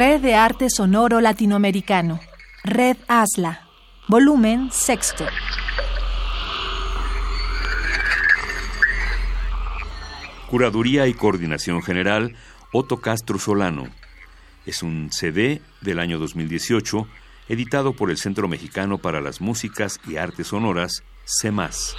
Red 0.00 0.22
de 0.22 0.34
Arte 0.34 0.70
Sonoro 0.70 1.20
Latinoamericano. 1.20 2.20
Red 2.64 2.96
ASLA. 3.06 3.68
Volumen 4.08 4.70
sexto. 4.72 5.26
Curaduría 10.48 11.06
y 11.06 11.12
Coordinación 11.12 11.82
General, 11.82 12.34
Otto 12.72 13.02
Castro 13.02 13.38
Solano. 13.38 13.90
Es 14.64 14.82
un 14.82 15.10
CD 15.12 15.60
del 15.82 15.98
año 15.98 16.18
2018, 16.18 17.06
editado 17.50 17.92
por 17.92 18.10
el 18.10 18.16
Centro 18.16 18.48
Mexicano 18.48 18.96
para 18.96 19.20
las 19.20 19.42
Músicas 19.42 20.00
y 20.08 20.16
Artes 20.16 20.46
Sonoras, 20.46 21.02
CEMAS. 21.26 21.94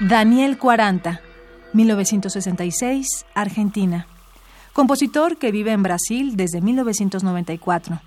Daniel 0.00 0.58
40, 0.58 1.20
1966, 1.72 3.26
Argentina. 3.32 4.08
Compositor 4.72 5.36
que 5.36 5.52
vive 5.52 5.70
en 5.70 5.84
Brasil 5.84 6.36
desde 6.36 6.60
1994. 6.60 8.00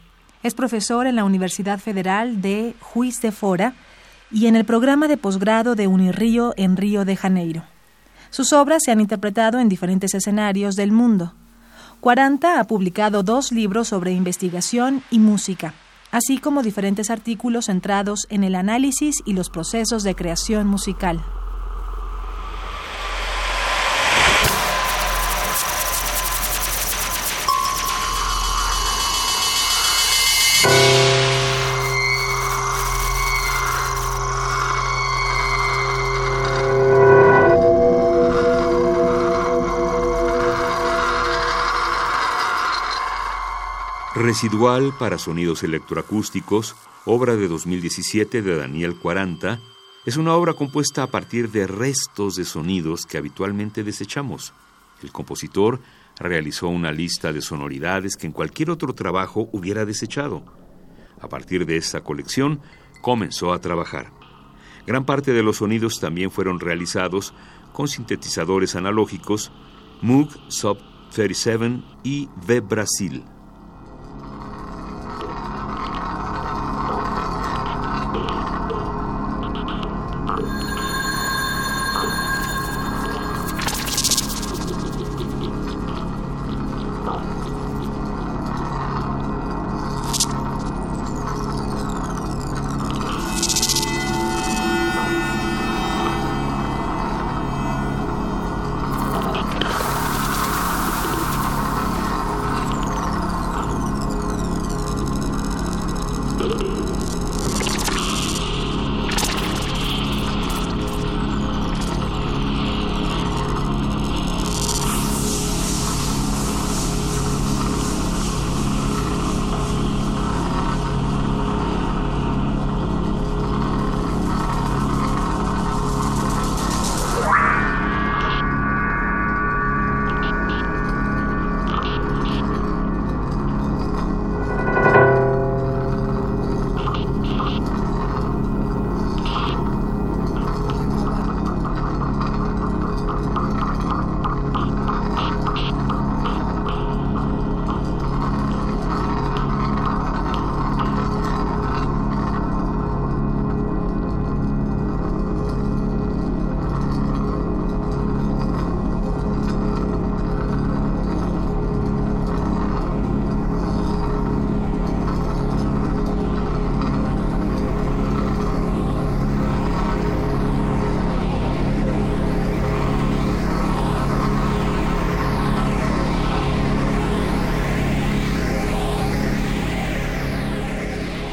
Es 0.43 0.53
profesor 0.53 1.07
en 1.07 1.15
la 1.15 1.23
Universidad 1.23 1.79
Federal 1.79 2.41
de 2.41 2.75
Juiz 2.81 3.21
de 3.21 3.31
Fora 3.31 3.73
y 4.29 4.47
en 4.47 4.57
el 4.57 4.65
programa 4.65 5.07
de 5.07 5.15
posgrado 5.15 5.75
de 5.75 5.87
Unirrío 5.87 6.53
en 6.57 6.75
Río 6.75 7.05
de 7.05 7.15
Janeiro. 7.15 7.63
Sus 8.31 8.51
obras 8.51 8.83
se 8.83 8.91
han 8.91 8.99
interpretado 8.99 9.57
en 9.57 9.69
diferentes 9.69 10.13
escenarios 10.13 10.75
del 10.75 10.91
mundo. 10.91 11.35
40 12.01 12.59
ha 12.59 12.63
publicado 12.65 13.23
dos 13.23 13.53
libros 13.53 13.87
sobre 13.87 14.11
investigación 14.11 15.03
y 15.09 15.19
música, 15.19 15.73
así 16.11 16.37
como 16.37 16.63
diferentes 16.63 17.09
artículos 17.09 17.67
centrados 17.67 18.27
en 18.29 18.43
el 18.43 18.55
análisis 18.55 19.15
y 19.25 19.31
los 19.31 19.49
procesos 19.49 20.03
de 20.03 20.15
creación 20.15 20.67
musical. 20.67 21.23
Residual 44.19 44.95
para 44.97 45.19
sonidos 45.19 45.61
electroacústicos, 45.61 46.75
obra 47.05 47.35
de 47.35 47.47
2017 47.47 48.41
de 48.41 48.57
Daniel 48.57 48.95
40, 48.95 49.59
es 50.07 50.17
una 50.17 50.33
obra 50.33 50.53
compuesta 50.53 51.03
a 51.03 51.07
partir 51.07 51.51
de 51.51 51.67
restos 51.67 52.35
de 52.35 52.43
sonidos 52.43 53.05
que 53.05 53.19
habitualmente 53.19 53.83
desechamos. 53.83 54.53
El 55.03 55.11
compositor 55.11 55.81
realizó 56.17 56.67
una 56.67 56.91
lista 56.91 57.31
de 57.31 57.43
sonoridades 57.43 58.15
que 58.15 58.25
en 58.25 58.33
cualquier 58.33 58.71
otro 58.71 58.93
trabajo 58.93 59.49
hubiera 59.51 59.85
desechado. 59.85 60.43
A 61.21 61.29
partir 61.29 61.67
de 61.67 61.77
esta 61.77 62.01
colección, 62.01 62.59
comenzó 63.01 63.53
a 63.53 63.61
trabajar. 63.61 64.11
Gran 64.87 65.05
parte 65.05 65.31
de 65.31 65.43
los 65.43 65.57
sonidos 65.57 65.99
también 65.99 66.31
fueron 66.31 66.59
realizados 66.59 67.35
con 67.71 67.87
sintetizadores 67.87 68.75
analógicos 68.75 69.51
Moog 70.01 70.31
Sub 70.47 70.79
37 71.11 71.83
y 72.03 72.27
V 72.47 72.61
Brasil. 72.61 73.23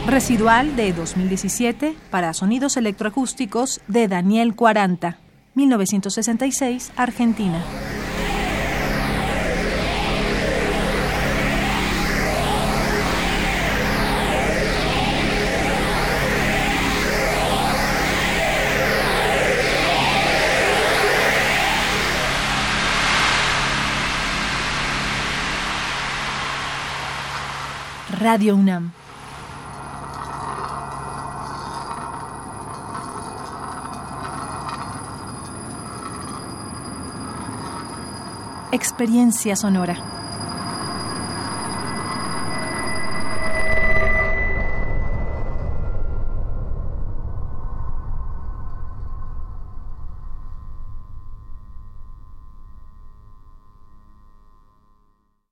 Residual 0.07 0.77
de 0.77 0.93
2017 0.93 1.97
para 2.11 2.35
sonidos 2.35 2.77
electroacústicos 2.77 3.81
de 3.89 4.07
Daniel 4.07 4.55
40, 4.55 5.17
1966, 5.55 6.93
Argentina. 6.95 7.65
Radio 28.21 28.55
UNAM 28.55 28.93
experiencia 38.75 39.55
sonora. 39.55 40.14